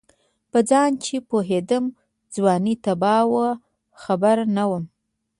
[0.51, 1.83] په ځان چې پوهېدم
[2.35, 3.49] ځواني تباه وه
[4.03, 4.83] خبر نه وم